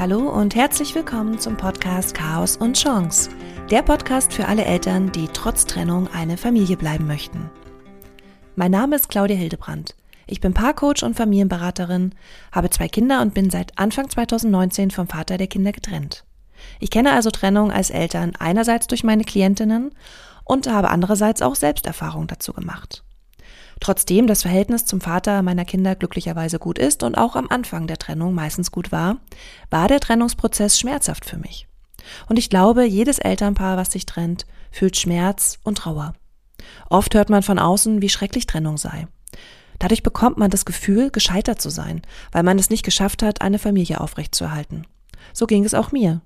[0.00, 3.28] Hallo und herzlich willkommen zum Podcast Chaos und Chance.
[3.70, 7.50] Der Podcast für alle Eltern, die trotz Trennung eine Familie bleiben möchten.
[8.56, 9.94] Mein Name ist Claudia Hildebrandt.
[10.26, 12.14] Ich bin Paarcoach und Familienberaterin,
[12.50, 16.24] habe zwei Kinder und bin seit Anfang 2019 vom Vater der Kinder getrennt.
[16.78, 19.90] Ich kenne also Trennung als Eltern einerseits durch meine Klientinnen
[20.44, 23.04] und habe andererseits auch Selbsterfahrung dazu gemacht.
[23.80, 27.98] Trotzdem das Verhältnis zum Vater meiner Kinder glücklicherweise gut ist und auch am Anfang der
[27.98, 29.16] Trennung meistens gut war,
[29.70, 31.66] war der Trennungsprozess schmerzhaft für mich.
[32.28, 36.14] Und ich glaube, jedes Elternpaar, was sich trennt, fühlt Schmerz und Trauer.
[36.88, 39.06] Oft hört man von außen, wie schrecklich Trennung sei.
[39.78, 42.02] Dadurch bekommt man das Gefühl, gescheitert zu sein,
[42.32, 44.86] weil man es nicht geschafft hat, eine Familie aufrechtzuerhalten.
[45.32, 46.20] So ging es auch mir.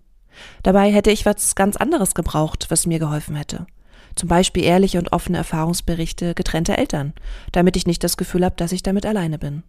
[0.65, 3.67] Dabei hätte ich was ganz anderes gebraucht, was mir geholfen hätte.
[4.15, 7.13] Zum Beispiel ehrliche und offene Erfahrungsberichte getrennter Eltern,
[7.53, 9.63] damit ich nicht das Gefühl habe, dass ich damit alleine bin.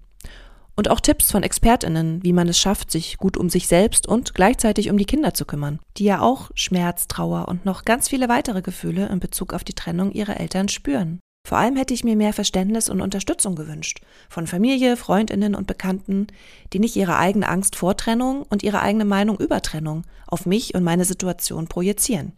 [0.76, 4.34] Und auch Tipps von Expertinnen, wie man es schafft, sich gut um sich selbst und
[4.34, 8.28] gleichzeitig um die Kinder zu kümmern, die ja auch Schmerz, Trauer und noch ganz viele
[8.28, 11.20] weitere Gefühle in Bezug auf die Trennung ihrer Eltern spüren.
[11.48, 16.28] Vor allem hätte ich mir mehr Verständnis und Unterstützung gewünscht von Familie, Freundinnen und Bekannten,
[16.74, 20.74] die nicht ihre eigene Angst vor Trennung und ihre eigene Meinung über Trennung auf mich
[20.74, 22.34] und meine Situation projizieren.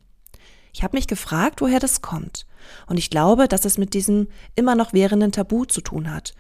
[0.78, 2.46] Ich habe mich gefragt, woher das kommt.
[2.86, 6.36] Und ich glaube, dass es mit diesem immer noch währenden Tabu zu tun hat.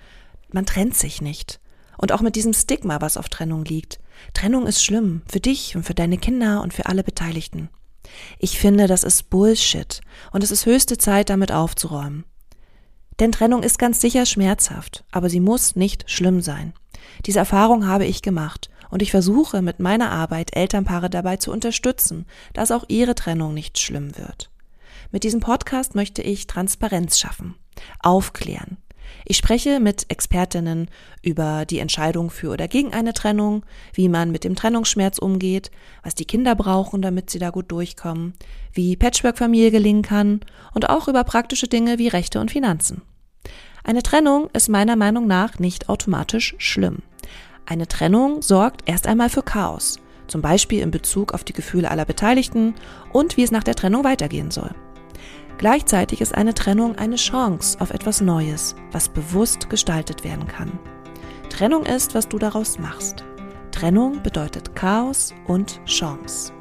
[0.51, 1.59] Man trennt sich nicht.
[1.97, 3.99] Und auch mit diesem Stigma, was auf Trennung liegt.
[4.35, 7.69] Trennung ist schlimm, für dich und für deine Kinder und für alle Beteiligten.
[8.37, 12.23] Ich finde, das ist Bullshit und es ist höchste Zeit, damit aufzuräumen.
[13.19, 16.73] Denn Trennung ist ganz sicher schmerzhaft, aber sie muss nicht schlimm sein.
[17.25, 22.25] Diese Erfahrung habe ich gemacht und ich versuche mit meiner Arbeit Elternpaare dabei zu unterstützen,
[22.53, 24.49] dass auch ihre Trennung nicht schlimm wird.
[25.11, 27.55] Mit diesem Podcast möchte ich Transparenz schaffen,
[27.99, 28.77] aufklären.
[29.25, 30.89] Ich spreche mit Expertinnen
[31.21, 35.71] über die Entscheidung für oder gegen eine Trennung, wie man mit dem Trennungsschmerz umgeht,
[36.03, 38.33] was die Kinder brauchen, damit sie da gut durchkommen,
[38.73, 40.41] wie Patchwork-Familie gelingen kann
[40.73, 43.01] und auch über praktische Dinge wie Rechte und Finanzen.
[43.83, 46.97] Eine Trennung ist meiner Meinung nach nicht automatisch schlimm.
[47.69, 52.05] Eine Trennung sorgt erst einmal für Chaos, zum Beispiel in Bezug auf die Gefühle aller
[52.05, 52.75] Beteiligten
[53.11, 54.71] und wie es nach der Trennung weitergehen soll.
[55.57, 60.79] Gleichzeitig ist eine Trennung eine Chance auf etwas Neues, was bewusst gestaltet werden kann.
[61.49, 63.25] Trennung ist, was du daraus machst.
[63.71, 66.53] Trennung bedeutet Chaos und Chance.